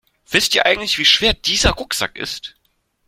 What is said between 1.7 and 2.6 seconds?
Rucksack ist?